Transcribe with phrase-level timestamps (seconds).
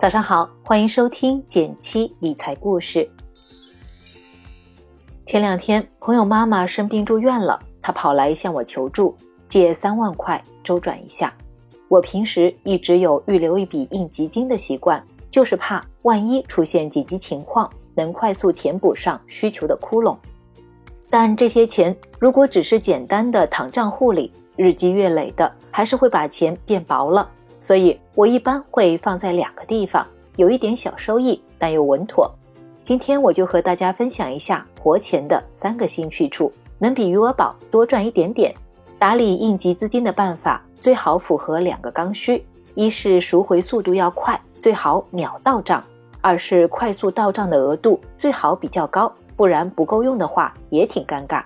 [0.00, 3.06] 早上好，欢迎收听减七理财故事。
[5.26, 9.14] 前两天，朋友妈妈生病住院了，她跑来向我求助，
[9.46, 11.34] 借三万块周转一下。
[11.86, 20.16] 我平时一直有预留一笔应急金的习惯，就是怕万一出现紧急情况，能快速填补上需求的窟窿。
[21.10, 27.30] 但这些钱如果只是简单的躺账户里，日积月累的，还是会把钱变薄了。
[27.60, 30.06] 所以我一般会放在两个地方，
[30.36, 32.28] 有一点小收益，但又稳妥。
[32.82, 38.52] 今天我就和大家分享一下活钱的三个新去处，能比余额宝多赚一点点。
[38.98, 45.82] 打理应急资金的办法最好符合两个刚需：一是赎回速度要快，最好秒到账；
[46.20, 51.42] 二是快速到账的额度最好比较高，不然不够用的话也挺尴尬。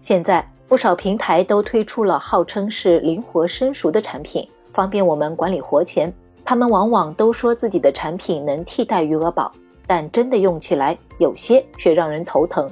[0.00, 4.46] 现在不少平台都推出了号称是灵活生熟的产品。
[4.72, 6.12] 方便我们管理活钱，
[6.44, 9.52] 他们往往都说自己的产品能替代余额宝，
[9.86, 12.68] 但真的用起来，有些却让人头疼。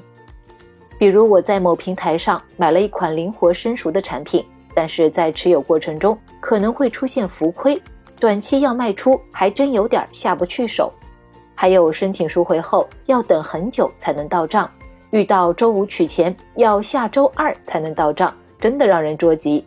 [0.99, 7.81] 比如我在某平台上买了一款灵活生熟的产品，但是在持有过程中可能会出现浮亏，
[8.19, 10.93] 短期要卖出还真有点下不去手。
[11.55, 14.71] 还有申请赎回后要等很久才能到账，
[15.11, 19.67] 遇到周五取钱要下周二才能到账，真的让人着急。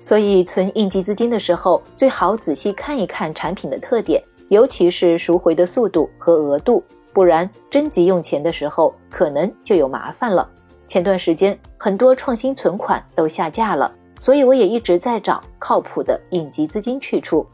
[0.00, 6.82] 所以存应急资金的时候，最好仔细看一看产品的特点，尤其是赎回的速度和额度，
[7.12, 10.48] 不然真急用钱的时候，可能就有麻烦了。
[10.86, 17.44] 前段时间很多创新存款都下架了，所以我也一直在找靠谱的应急资金去处。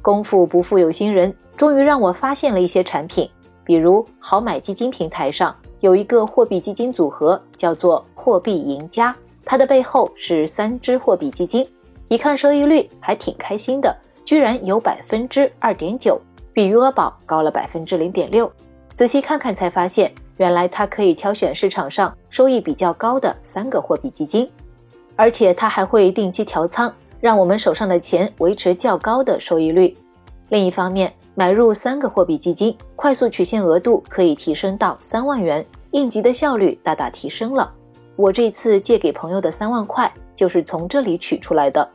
[0.00, 3.28] 功夫不负有心人，终于让我发现了一些产品，
[3.64, 11.68] 比如好买基金平台上有一个货币基金组合，叫做货币赢家，它的背后是三只货币基金。
[12.08, 16.18] 一看收益率还挺开心的，居然有百分之二点九，
[16.54, 18.50] 比余额宝高了百分之零点六。
[18.94, 24.50] 仔细看看才发现，原来它可以挑选市场上收益比较高的三个货币基金，
[25.16, 29.94] 而且它还会定期调仓，让我们手上的钱维持较高的收益率。
[30.48, 37.70] 另一方面，买入三个货币基金，快速取现额度可以提升到三万元，应急的效率大大提升了。
[38.18, 41.88] 我这次借给朋友的三万块就是从这里取出来的。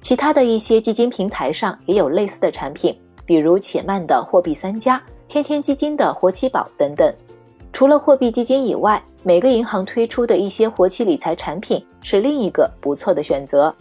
[0.00, 7.14] 其他的一些基金平台上也有类似的产品，比如且慢的货币三家、天天基金的活期宝等等。
[7.70, 13.74] 除了货币基金以外，每个银行推出的一些活期理财产品是另一个不错的选择。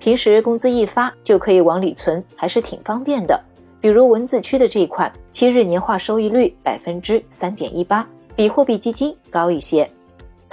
[0.00, 3.40] 平时工资一发就可以往里存，还是挺方便的。
[3.80, 9.88] 比如文字区的这一款，七日年化收益率百分之三点一八，比货币基金高一些。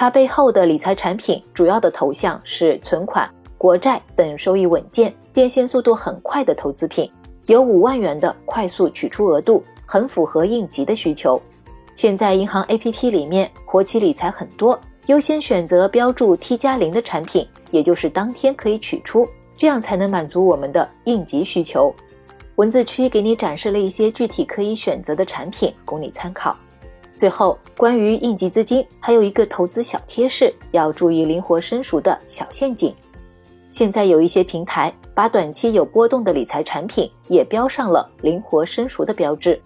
[0.04, 3.26] 它背后的理财产品主要的投向是存款。
[3.58, 7.10] 国债等收益稳健、变现速度很快的投资品，
[7.46, 11.42] 有五万元的快速取出额度，很符合应急的需求。
[11.96, 19.26] 现在银行 APP 里面活期理财很多，优先选择标注 T 加零的产品，也就是当天可以取出，
[19.58, 21.96] 这样才能满足我们的应急需求。
[22.56, 26.58] 文字区给你展示了一些具体可以选择的产品，供你参考。
[27.16, 32.94] 最后，关于应急资金，还有一个投资小贴士，要注意灵活生熟的小陷阱。
[33.70, 39.62] 现在有一些平台把短期有波动的理财产品也标上了灵活生熟的标志，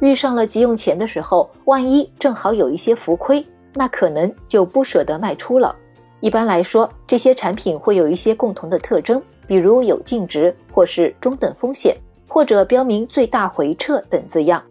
[0.00, 3.44] 遇上了急用钱的时候，万一正好有一些浮亏，
[3.74, 5.74] 那可能就不舍得卖出了。
[6.20, 11.96] 一般来说，这些产品会有一些共同的特征，比如有净值，或是中等风险，
[12.28, 14.62] 或者标明最大回撤等字样。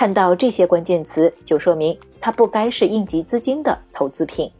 [0.00, 4.50] 看到这些关键词，就说明它不该是应急资金的投资品。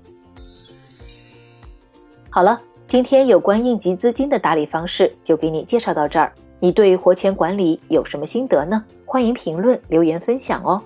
[2.28, 2.60] 好了。
[2.86, 6.30] 今天有关应急资金的打理方式就给你介绍到这儿。
[6.58, 8.84] 你对活钱管理有什么心得呢？
[9.06, 10.82] 欢迎评论留言分享哦。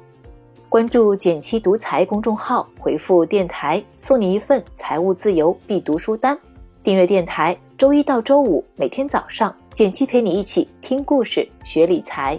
[0.68, 6.38] 关注“减七独裁公众号，回复“电台”送你一份财务自由必读书单。
[6.80, 12.38] 订阅电台，周一到周五每天早上，减七陪你一起听故事、学理财。